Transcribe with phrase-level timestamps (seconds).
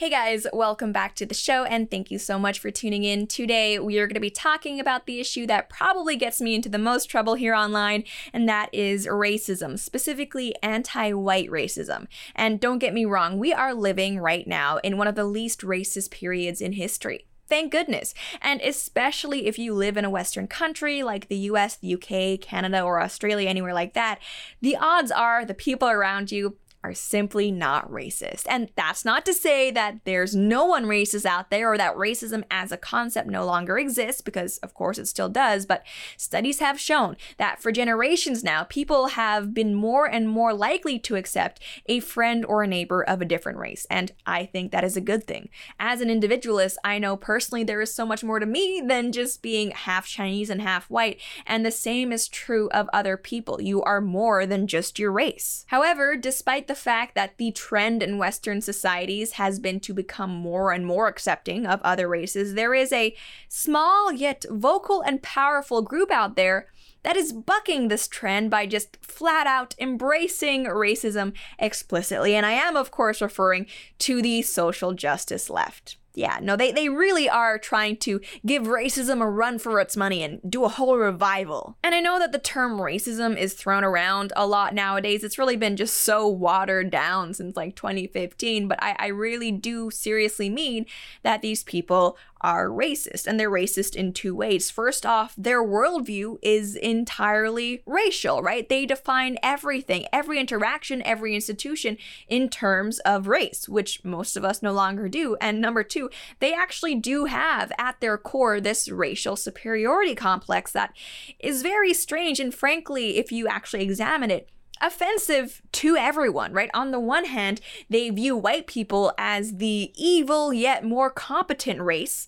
[0.00, 3.26] Hey guys, welcome back to the show and thank you so much for tuning in.
[3.26, 6.70] Today we are going to be talking about the issue that probably gets me into
[6.70, 12.06] the most trouble here online, and that is racism, specifically anti white racism.
[12.34, 15.60] And don't get me wrong, we are living right now in one of the least
[15.60, 17.26] racist periods in history.
[17.46, 18.14] Thank goodness.
[18.40, 22.80] And especially if you live in a Western country like the US, the UK, Canada,
[22.80, 24.18] or Australia, anywhere like that,
[24.62, 28.46] the odds are the people around you are simply not racist.
[28.48, 32.44] And that's not to say that there's no one racist out there or that racism
[32.50, 35.66] as a concept no longer exists, because of course it still does.
[35.66, 35.84] But
[36.16, 41.16] studies have shown that for generations now, people have been more and more likely to
[41.16, 43.86] accept a friend or a neighbor of a different race.
[43.90, 45.50] And I think that is a good thing.
[45.78, 49.42] As an individualist, I know personally there is so much more to me than just
[49.42, 51.20] being half Chinese and half white.
[51.46, 53.60] And the same is true of other people.
[53.60, 55.64] You are more than just your race.
[55.68, 60.70] However, despite the fact that the trend in Western societies has been to become more
[60.70, 63.12] and more accepting of other races, there is a
[63.48, 66.68] small yet vocal and powerful group out there
[67.02, 72.36] that is bucking this trend by just flat out embracing racism explicitly.
[72.36, 73.66] And I am, of course, referring
[73.98, 75.96] to the social justice left.
[76.14, 80.22] Yeah, no, they, they really are trying to give racism a run for its money
[80.22, 81.76] and do a whole revival.
[81.84, 85.22] And I know that the term racism is thrown around a lot nowadays.
[85.22, 89.90] It's really been just so watered down since like 2015, but I, I really do
[89.90, 90.86] seriously mean
[91.22, 94.70] that these people are racist, and they're racist in two ways.
[94.70, 98.68] First off, their worldview is entirely racial, right?
[98.68, 101.98] They define everything, every interaction, every institution
[102.28, 105.36] in terms of race, which most of us no longer do.
[105.40, 110.94] And number two, they actually do have at their core this racial superiority complex that
[111.38, 112.40] is very strange.
[112.40, 114.48] And frankly, if you actually examine it,
[114.80, 116.70] offensive to everyone, right?
[116.74, 122.26] On the one hand, they view white people as the evil yet more competent race.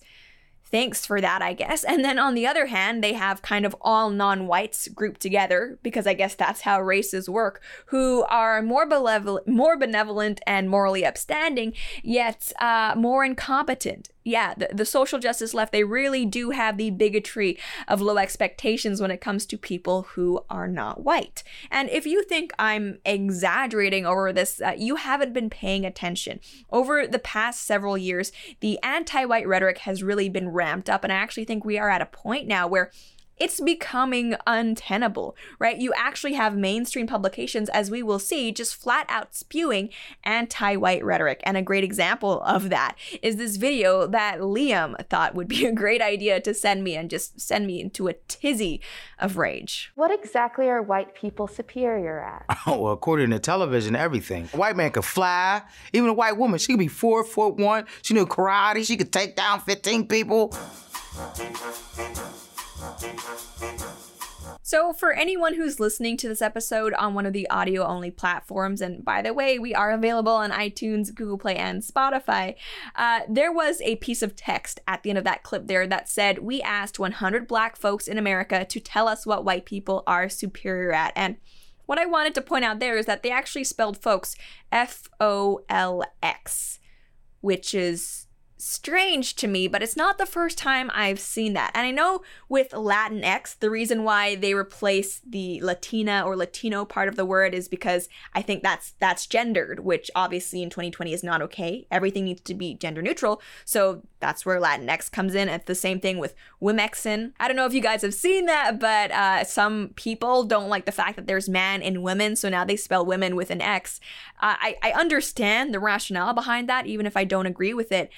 [0.73, 1.83] Thanks for that, I guess.
[1.83, 5.77] And then on the other hand, they have kind of all non whites grouped together,
[5.83, 11.05] because I guess that's how races work, who are more, benevolent, more benevolent and morally
[11.05, 16.77] upstanding, yet uh, more incompetent yeah, the, the social justice left, they really do have
[16.77, 17.57] the bigotry
[17.87, 21.43] of low expectations when it comes to people who are not white.
[21.69, 26.39] And if you think I'm exaggerating over this, uh, you haven't been paying attention.
[26.71, 31.03] Over the past several years, the anti white rhetoric has really been ramped up.
[31.03, 32.91] And I actually think we are at a point now where
[33.37, 35.77] it's becoming untenable, right?
[35.77, 39.89] You actually have mainstream publications, as we will see, just flat out spewing
[40.23, 41.41] anti white rhetoric.
[41.43, 45.73] And a great example of that is this video that Liam thought would be a
[45.73, 48.81] great idea to send me and just send me into a tizzy
[49.19, 49.91] of rage.
[49.95, 52.57] What exactly are white people superior at?
[52.65, 54.47] Oh, well, according to television, everything.
[54.53, 55.63] A white man could fly.
[55.91, 57.85] Even a white woman, she could be four foot one.
[58.01, 58.85] She knew karate.
[58.85, 60.55] She could take down 15 people.
[64.61, 68.81] So, for anyone who's listening to this episode on one of the audio only platforms,
[68.81, 72.55] and by the way, we are available on iTunes, Google Play, and Spotify,
[72.95, 76.09] uh, there was a piece of text at the end of that clip there that
[76.09, 80.29] said, We asked 100 black folks in America to tell us what white people are
[80.29, 81.13] superior at.
[81.15, 81.37] And
[81.85, 84.35] what I wanted to point out there is that they actually spelled folks
[84.71, 86.79] F O L X,
[87.41, 88.27] which is
[88.63, 91.71] strange to me, but it's not the first time I've seen that.
[91.73, 97.07] And I know with Latinx, the reason why they replace the Latina or Latino part
[97.07, 101.23] of the word is because I think that's that's gendered, which obviously in 2020 is
[101.23, 101.87] not okay.
[101.91, 103.41] Everything needs to be gender neutral.
[103.65, 105.49] So that's where Latinx comes in.
[105.49, 107.33] It's the same thing with Womxn.
[107.39, 110.85] I don't know if you guys have seen that, but uh, some people don't like
[110.85, 113.99] the fact that there's man and women, so now they spell women with an X.
[114.41, 118.09] Uh, I, I understand the rationale behind that, even if I don't agree with it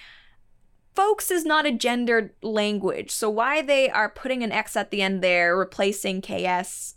[0.96, 3.12] folks is not a gendered language.
[3.12, 6.96] So why they are putting an X at the end there, replacing KS,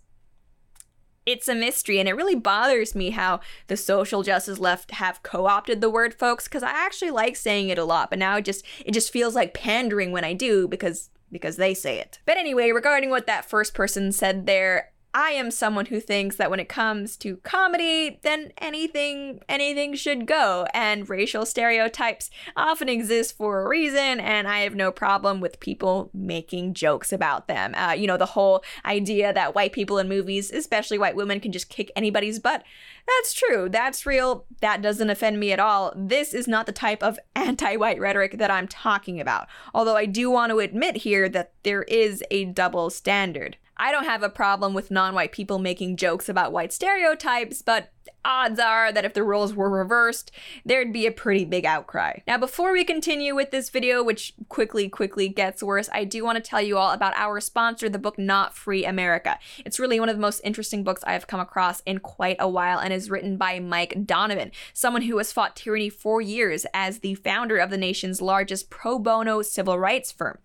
[1.27, 1.99] it's a mystery.
[1.99, 6.45] And it really bothers me how the social justice left have co-opted the word folks,
[6.45, 9.35] because I actually like saying it a lot, but now it just it just feels
[9.35, 12.21] like pandering when I do because because they say it.
[12.25, 16.51] But anyway, regarding what that first person said there, I am someone who thinks that
[16.51, 23.37] when it comes to comedy, then anything anything should go and racial stereotypes often exist
[23.37, 27.75] for a reason and I have no problem with people making jokes about them.
[27.75, 31.53] Uh, you know, the whole idea that white people in movies, especially white women can
[31.53, 32.63] just kick anybody's butt.
[33.07, 33.69] That's true.
[33.71, 34.45] That's real.
[34.61, 35.95] That doesn't offend me at all.
[35.97, 39.49] This is not the type of anti-white rhetoric that I'm talking about.
[39.73, 43.57] Although I do want to admit here that there is a double standard.
[43.79, 47.93] I don't have a problem with non white people making jokes about white stereotypes, but
[48.25, 50.33] odds are that if the roles were reversed,
[50.65, 52.19] there'd be a pretty big outcry.
[52.27, 56.37] Now, before we continue with this video, which quickly, quickly gets worse, I do want
[56.37, 59.39] to tell you all about our sponsor, the book Not Free America.
[59.65, 62.49] It's really one of the most interesting books I have come across in quite a
[62.49, 66.99] while and is written by Mike Donovan, someone who has fought tyranny for years as
[66.99, 70.39] the founder of the nation's largest pro bono civil rights firm.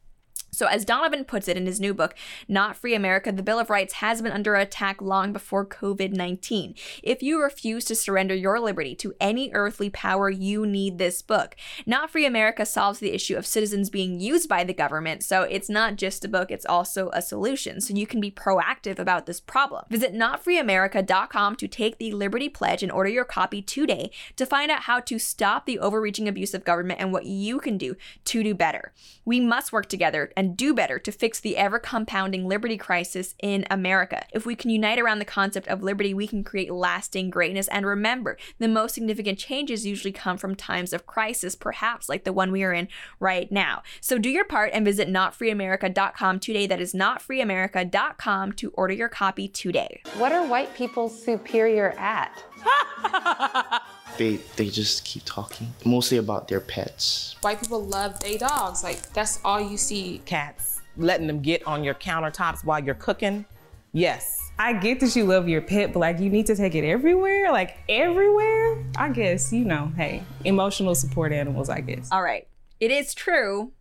[0.54, 2.14] So, as Donovan puts it in his new book,
[2.48, 6.76] Not Free America, the Bill of Rights has been under attack long before COVID 19.
[7.02, 11.56] If you refuse to surrender your liberty to any earthly power, you need this book.
[11.88, 15.70] Not Free America solves the issue of citizens being used by the government, so it's
[15.70, 17.82] not just a book, it's also a solution.
[17.82, 19.86] So, you can be proactive about this problem.
[19.90, 24.84] Visit notfreeamerica.com to take the Liberty Pledge and order your copy today to find out
[24.84, 27.96] how to stop the overreaching abuse of government and what you can do
[28.26, 28.94] to do better.
[29.26, 33.66] We must work together and do better to fix the ever compounding liberty crisis in
[33.72, 34.26] America.
[34.34, 37.70] If we can unite around the concept of liberty, we can create lasting greatness.
[37.70, 42.34] And remember, the most significant changes usually come from times of crisis, perhaps like the
[42.34, 42.90] one we are in
[43.22, 43.84] right now.
[44.02, 46.68] So do your part and visit notfreeamerica.com today.
[46.68, 50.02] That is notfreeamerica.com to order your copy today.
[50.18, 52.44] What are white people superior at?
[54.18, 59.12] they they just keep talking mostly about their pets white people love their dogs like
[59.14, 63.46] that's all you see cats letting them get on your countertops while you're cooking
[63.92, 66.88] yes I get that you love your pet, but like you need to take it
[66.88, 68.84] everywhere, like everywhere.
[68.96, 72.10] I guess, you know, hey, emotional support animals, I guess.
[72.12, 72.48] All right.
[72.80, 73.72] It is true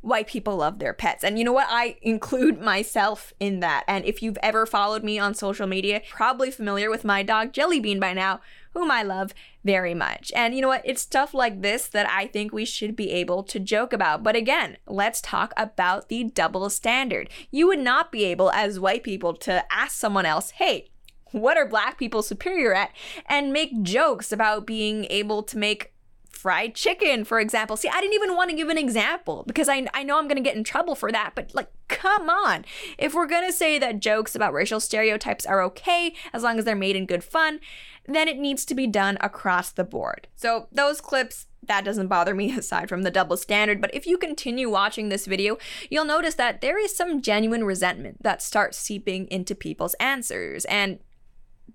[0.00, 1.22] white people love their pets.
[1.22, 1.66] And you know what?
[1.68, 3.84] I include myself in that.
[3.86, 8.00] And if you've ever followed me on social media, probably familiar with my dog Jellybean
[8.00, 8.40] by now,
[8.72, 10.32] whom I love very much.
[10.34, 10.82] And you know what?
[10.84, 14.22] It's stuff like this that I think we should be able to joke about.
[14.22, 17.28] But again, let's talk about the double standard.
[17.50, 20.90] You would not be able, as white people, to ask someone else, hey,
[21.32, 22.90] what are black people superior at?
[23.26, 25.92] And make jokes about being able to make
[26.40, 27.76] fried chicken, for example.
[27.76, 30.36] See, I didn't even want to give an example because I, I know I'm going
[30.36, 32.64] to get in trouble for that, but like, come on.
[32.96, 36.64] If we're going to say that jokes about racial stereotypes are okay as long as
[36.64, 37.60] they're made in good fun,
[38.06, 40.28] then it needs to be done across the board.
[40.34, 44.16] So, those clips, that doesn't bother me aside from the double standard, but if you
[44.16, 45.58] continue watching this video,
[45.90, 50.64] you'll notice that there is some genuine resentment that starts seeping into people's answers.
[50.64, 51.00] And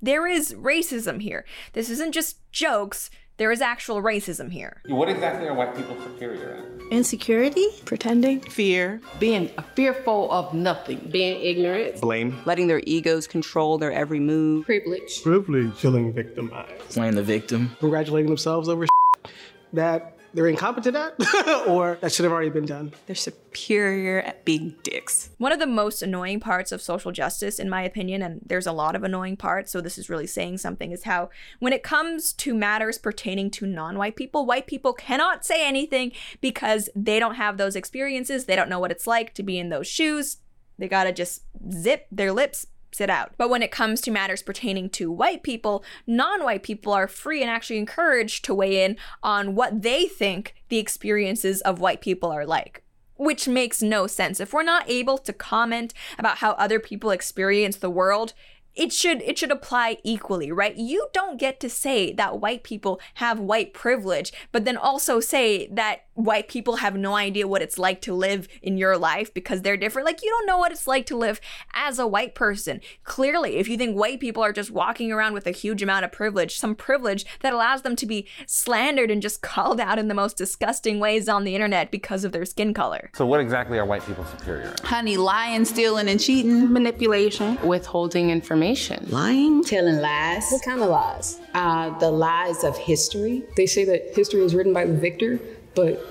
[0.01, 1.45] there is racism here.
[1.73, 3.09] This isn't just jokes.
[3.37, 4.81] There is actual racism here.
[4.87, 6.89] What exactly are white people superior at?
[6.89, 13.91] Insecurity, pretending, fear, being fearful of nothing, being ignorant, blame, letting their egos control their
[13.91, 18.85] every move, privilege, privilege, feeling victimized, playing the victim, congratulating themselves over
[19.73, 21.15] that they're incompetent at
[21.67, 22.93] or that should have already been done.
[23.07, 25.29] They're superior at being dicks.
[25.37, 28.73] One of the most annoying parts of social justice, in my opinion, and there's a
[28.73, 32.33] lot of annoying parts, so this is really saying something, is how when it comes
[32.33, 36.11] to matters pertaining to non white people, white people cannot say anything
[36.41, 38.45] because they don't have those experiences.
[38.45, 40.37] They don't know what it's like to be in those shoes.
[40.77, 43.33] They gotta just zip their lips, sit out.
[43.37, 47.41] But when it comes to matters pertaining to white people, non white people are free
[47.41, 52.31] and actually encouraged to weigh in on what they think the experiences of white people
[52.31, 52.83] are like.
[53.17, 54.39] Which makes no sense.
[54.39, 58.33] If we're not able to comment about how other people experience the world,
[58.75, 60.75] it should it should apply equally, right?
[60.75, 65.67] You don't get to say that white people have white privilege, but then also say
[65.67, 69.61] that white people have no idea what it's like to live in your life because
[69.61, 70.05] they're different.
[70.05, 71.39] Like, you don't know what it's like to live
[71.73, 72.81] as a white person.
[73.03, 76.11] Clearly, if you think white people are just walking around with a huge amount of
[76.11, 80.13] privilege, some privilege that allows them to be slandered and just called out in the
[80.13, 83.09] most disgusting ways on the internet because of their skin color.
[83.13, 84.79] So, what exactly are white people superior at?
[84.79, 88.64] Honey, lying, stealing, and cheating, manipulation, withholding information,
[89.07, 90.49] lying, telling lies.
[90.51, 91.39] What kind of lies?
[91.53, 93.43] Uh, the lies of history.
[93.55, 95.39] They say that history is written by the victor
[95.75, 96.01] but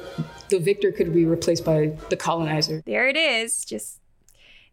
[0.50, 2.82] the victor could be replaced by the colonizer.
[2.87, 3.64] There it is.
[3.64, 3.99] Just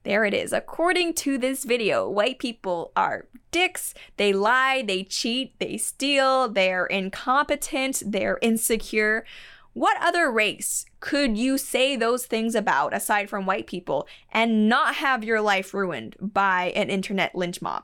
[0.03, 0.51] there it is.
[0.51, 3.93] According to this video, white people are dicks.
[4.17, 9.25] They lie, they cheat, they steal, they're incompetent, they're insecure.
[9.73, 14.95] What other race could you say those things about aside from white people and not
[14.95, 17.83] have your life ruined by an internet lynch mob?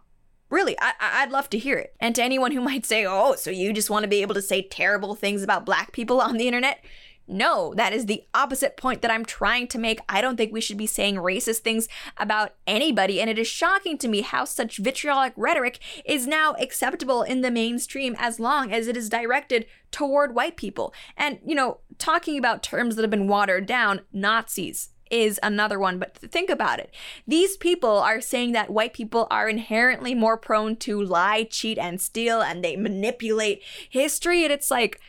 [0.50, 1.94] Really, I- I'd love to hear it.
[2.00, 4.42] And to anyone who might say, oh, so you just want to be able to
[4.42, 6.84] say terrible things about black people on the internet?
[7.28, 10.00] No, that is the opposite point that I'm trying to make.
[10.08, 13.98] I don't think we should be saying racist things about anybody, and it is shocking
[13.98, 18.88] to me how such vitriolic rhetoric is now acceptable in the mainstream as long as
[18.88, 20.94] it is directed toward white people.
[21.18, 26.00] And, you know, talking about terms that have been watered down, Nazis, is another one,
[26.00, 26.94] but think about it.
[27.28, 32.00] These people are saying that white people are inherently more prone to lie, cheat, and
[32.00, 34.44] steal, and they manipulate history.
[34.44, 35.00] And it's like,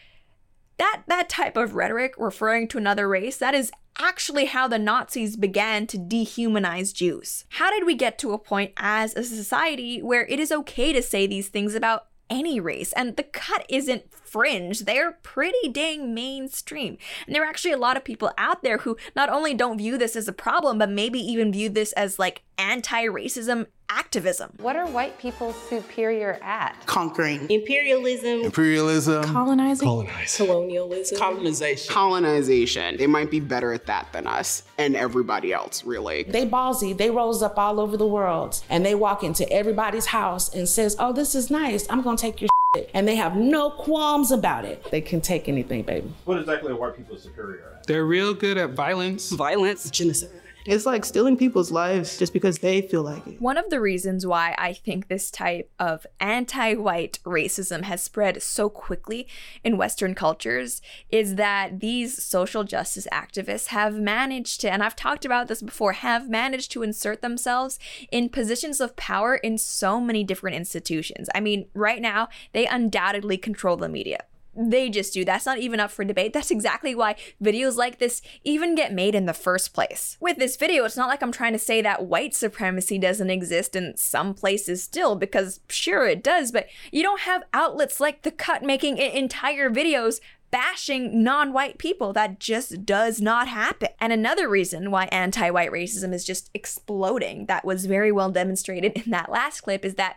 [0.79, 5.37] that that type of rhetoric referring to another race, that is actually how the Nazis
[5.37, 7.45] began to dehumanize Jews.
[7.51, 11.03] How did we get to a point as a society where it is okay to
[11.03, 12.93] say these things about any race?
[12.93, 16.99] And the cut isn't fringe, they're pretty dang mainstream.
[17.27, 19.99] And there are actually a lot of people out there who not only don't view
[19.99, 24.53] this as a problem, but maybe even view this as like anti racism activism.
[24.61, 26.77] What are white people superior at?
[26.87, 27.51] Conquering.
[27.51, 28.41] Imperialism.
[28.45, 29.25] Imperialism.
[29.25, 29.87] Colonizing.
[29.87, 30.47] Colonizing.
[30.47, 31.19] Colonialism.
[31.19, 31.93] Colonization.
[31.93, 32.97] Colonization.
[32.97, 36.25] They might be better at that than us and everybody else, really.
[36.25, 36.97] They ballsy.
[36.97, 40.97] They rolls up all over the world and they walk into everybody's house and says,
[40.99, 41.87] "Oh, this is nice.
[41.91, 42.91] I'm gonna take your." Shit.
[42.93, 44.85] And they have no qualms about it.
[44.91, 46.13] They can take anything, baby.
[46.27, 47.87] What exactly are white people superior at?
[47.87, 49.31] They're real good at violence.
[49.31, 49.89] Violence.
[49.91, 50.29] Genocide.
[50.69, 53.41] It's like stealing people's lives just because they feel like it.
[53.41, 58.43] One of the reasons why I think this type of anti white racism has spread
[58.43, 59.27] so quickly
[59.65, 65.25] in Western cultures is that these social justice activists have managed to, and I've talked
[65.25, 67.79] about this before, have managed to insert themselves
[68.13, 71.31] in positions of power in so many different institutions.
[71.35, 74.19] I mean, right now, they undoubtedly control the media
[74.59, 75.25] they just do.
[75.25, 76.33] That's not even up for debate.
[76.33, 80.17] That's exactly why videos like this even get made in the first place.
[80.21, 83.77] With this video, it's not like I'm trying to say that white supremacy doesn't exist
[83.77, 88.33] in some places still, because sure it does, but you don't have outlets like The
[88.33, 92.13] Cut making entire videos bashing non white people.
[92.13, 93.91] That just does not happen.
[94.01, 98.93] And another reason why anti white racism is just exploding, that was very well demonstrated
[98.97, 100.17] in that last clip, is that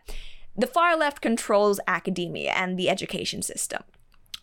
[0.58, 3.84] the far left controls academia and the education system.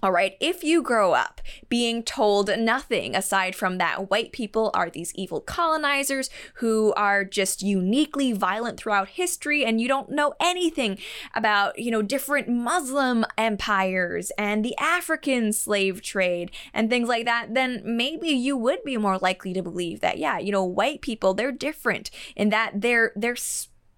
[0.01, 4.89] All right, if you grow up being told nothing aside from that white people are
[4.89, 10.99] these evil colonizers who are just uniquely violent throughout history and you don't know anything
[11.35, 17.55] about, you know, different Muslim empires and the African slave trade and things like that,
[17.55, 21.35] then maybe you would be more likely to believe that yeah, you know, white people
[21.35, 23.35] they're different in that they're they're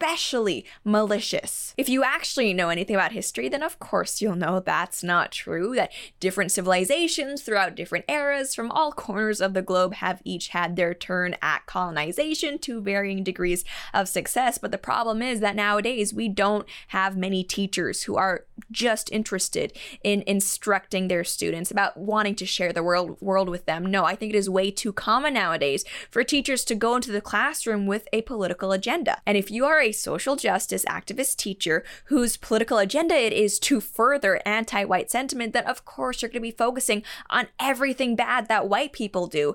[0.00, 1.74] especially malicious.
[1.76, 5.74] If you actually know anything about history, then of course you'll know that's not true,
[5.74, 10.76] that different civilizations throughout different eras from all corners of the globe have each had
[10.76, 14.56] their turn at colonization to varying degrees of success.
[14.56, 19.76] But the problem is that nowadays we don't have many teachers who are just interested
[20.02, 23.84] in instructing their students about wanting to share the world world with them.
[23.84, 27.20] No, I think it is way too common nowadays for teachers to go into the
[27.20, 29.20] classroom with a political agenda.
[29.26, 33.80] And if you are a social justice activist teacher whose political agenda it is to
[33.80, 38.68] further anti-white sentiment, then of course you're going to be focusing on everything bad that
[38.68, 39.54] white people do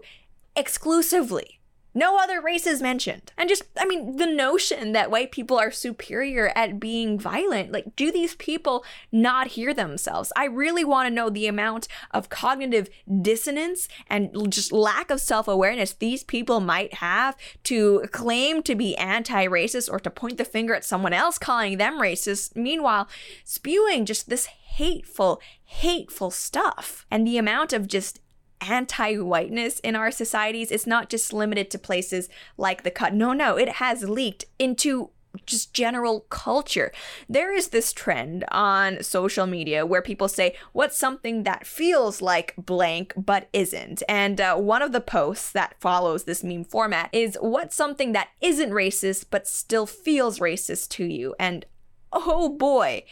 [0.56, 1.60] exclusively.
[1.98, 3.32] No other races mentioned.
[3.38, 7.96] And just, I mean, the notion that white people are superior at being violent, like,
[7.96, 8.84] do these people
[9.14, 10.34] not hear themselves?
[10.36, 12.90] I really want to know the amount of cognitive
[13.22, 18.98] dissonance and just lack of self awareness these people might have to claim to be
[18.98, 23.08] anti racist or to point the finger at someone else calling them racist, meanwhile,
[23.46, 27.06] spewing just this hateful, hateful stuff.
[27.10, 28.20] And the amount of just
[28.62, 30.72] anti whiteness in our societies.
[30.72, 33.14] It's not just limited to places like the cut.
[33.14, 35.12] No, no, it has leaked into
[35.46, 36.92] just general culture.
[37.28, 42.54] There is this trend on social media where people say, What's something that feels like
[42.58, 44.04] blank but isn't?
[44.08, 48.30] And uh, one of the posts that follows this meme format is, What's something that
[48.42, 51.36] isn't racist but still feels racist to you?
[51.40, 51.66] And
[52.12, 53.04] oh boy.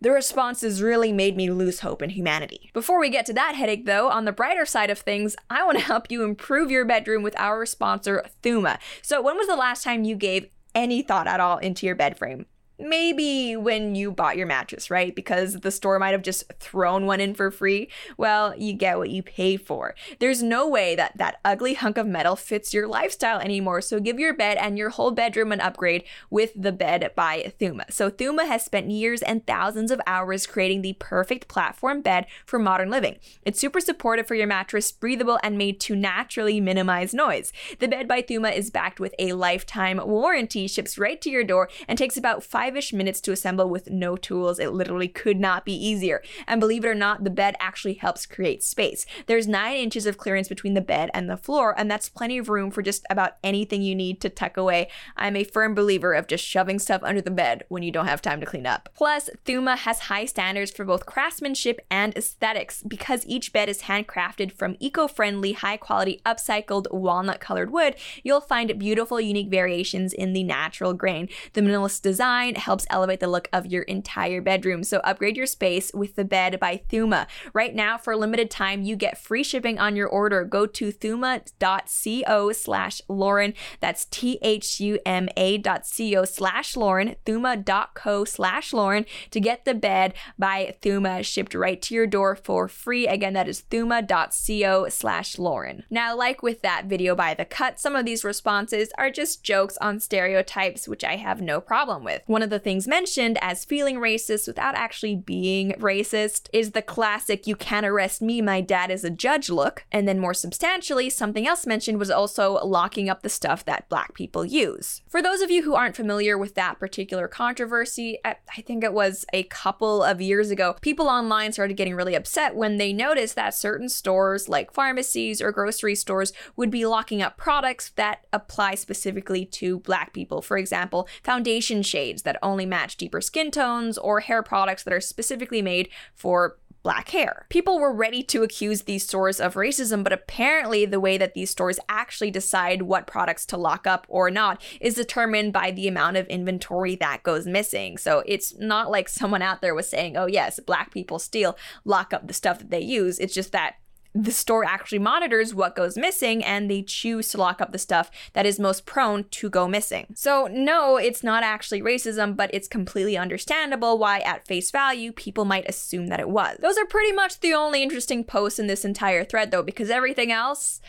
[0.00, 2.70] The responses really made me lose hope in humanity.
[2.72, 5.78] Before we get to that headache, though, on the brighter side of things, I want
[5.78, 8.78] to help you improve your bedroom with our sponsor, Thuma.
[9.02, 12.18] So, when was the last time you gave any thought at all into your bed
[12.18, 12.46] frame?
[12.78, 15.14] Maybe when you bought your mattress, right?
[15.14, 17.88] Because the store might have just thrown one in for free.
[18.18, 19.94] Well, you get what you pay for.
[20.18, 23.80] There's no way that that ugly hunk of metal fits your lifestyle anymore.
[23.80, 27.90] So give your bed and your whole bedroom an upgrade with the bed by Thuma.
[27.90, 32.58] So Thuma has spent years and thousands of hours creating the perfect platform bed for
[32.58, 33.16] modern living.
[33.42, 37.52] It's super supportive for your mattress, breathable, and made to naturally minimize noise.
[37.78, 41.70] The bed by Thuma is backed with a lifetime warranty, ships right to your door,
[41.88, 44.58] and takes about five five ish minutes to assemble with no tools.
[44.58, 46.20] It literally could not be easier.
[46.48, 49.06] And believe it or not, the bed actually helps create space.
[49.26, 52.48] There's nine inches of clearance between the bed and the floor, and that's plenty of
[52.48, 54.88] room for just about anything you need to tuck away.
[55.16, 58.20] I'm a firm believer of just shoving stuff under the bed when you don't have
[58.20, 58.88] time to clean up.
[58.96, 64.50] Plus, Thuma has high standards for both craftsmanship and aesthetics because each bed is handcrafted
[64.50, 67.94] from eco friendly, high quality, upcycled walnut colored wood.
[68.24, 71.28] You'll find beautiful, unique variations in the natural grain.
[71.52, 74.84] The minimalist design helps elevate the look of your entire bedroom.
[74.84, 77.26] So upgrade your space with the bed by Thuma.
[77.52, 80.44] Right now, for a limited time, you get free shipping on your order.
[80.44, 83.54] Go to thuma.co slash Lauren.
[83.80, 91.24] That's T-H-U-M-A dot co slash Lauren, thuma.co slash Lauren to get the bed by Thuma
[91.24, 93.06] shipped right to your door for free.
[93.06, 95.84] Again, that is thuma.co slash Lauren.
[95.90, 99.76] Now, like with that video by The Cut, some of these responses are just jokes
[99.78, 102.22] on stereotypes, which I have no problem with.
[102.26, 107.46] One of the things mentioned as feeling racist without actually being racist is the classic
[107.46, 109.84] you can't arrest me, my dad is a judge look.
[109.92, 114.14] And then more substantially, something else mentioned was also locking up the stuff that black
[114.14, 115.02] people use.
[115.08, 119.24] For those of you who aren't familiar with that particular controversy, I think it was
[119.32, 123.54] a couple of years ago, people online started getting really upset when they noticed that
[123.54, 129.44] certain stores like pharmacies or grocery stores would be locking up products that apply specifically
[129.44, 130.42] to black people.
[130.42, 134.92] For example, foundation shades that that only match deeper skin tones or hair products that
[134.92, 137.46] are specifically made for black hair.
[137.48, 141.50] People were ready to accuse these stores of racism, but apparently the way that these
[141.50, 146.16] stores actually decide what products to lock up or not is determined by the amount
[146.16, 147.98] of inventory that goes missing.
[147.98, 152.12] So it's not like someone out there was saying, oh, yes, black people steal, lock
[152.12, 153.18] up the stuff that they use.
[153.18, 153.76] It's just that
[154.22, 158.10] the store actually monitors what goes missing and they choose to lock up the stuff
[158.32, 160.06] that is most prone to go missing.
[160.14, 165.44] So, no, it's not actually racism, but it's completely understandable why, at face value, people
[165.44, 166.56] might assume that it was.
[166.60, 170.32] Those are pretty much the only interesting posts in this entire thread, though, because everything
[170.32, 170.80] else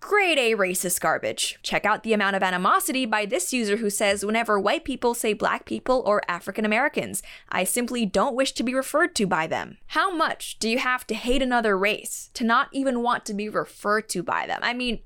[0.00, 1.58] Grade A racist garbage.
[1.62, 5.32] Check out the amount of animosity by this user who says, whenever white people say
[5.32, 9.78] black people or African Americans, I simply don't wish to be referred to by them.
[9.88, 13.48] How much do you have to hate another race to not even want to be
[13.48, 14.60] referred to by them?
[14.62, 15.00] I mean,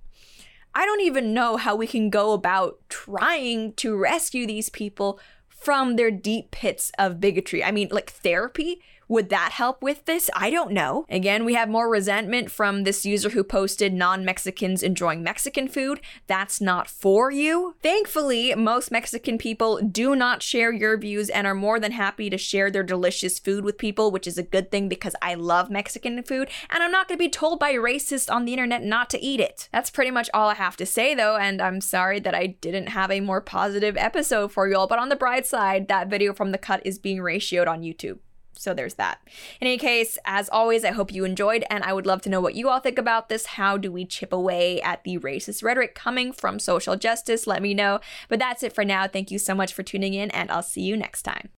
[0.74, 5.96] I don't even know how we can go about trying to rescue these people from
[5.96, 7.62] their deep pits of bigotry.
[7.62, 8.80] I mean, like therapy
[9.12, 10.30] would that help with this?
[10.34, 11.04] I don't know.
[11.10, 16.00] Again, we have more resentment from this user who posted non Mexicans enjoying Mexican food.
[16.26, 17.76] That's not for you.
[17.82, 22.38] Thankfully, most Mexican people do not share your views and are more than happy to
[22.38, 26.22] share their delicious food with people, which is a good thing because I love Mexican
[26.22, 29.22] food and I'm not going to be told by racists on the internet not to
[29.22, 29.68] eat it.
[29.72, 32.86] That's pretty much all I have to say though, and I'm sorry that I didn't
[32.86, 36.50] have a more positive episode for y'all, but on the bright side, that video from
[36.50, 38.18] the cut is being ratioed on YouTube.
[38.54, 39.20] So there's that.
[39.60, 42.40] In any case, as always, I hope you enjoyed, and I would love to know
[42.40, 43.46] what you all think about this.
[43.46, 47.46] How do we chip away at the racist rhetoric coming from social justice?
[47.46, 48.00] Let me know.
[48.28, 49.08] But that's it for now.
[49.08, 51.50] Thank you so much for tuning in, and I'll see you next time.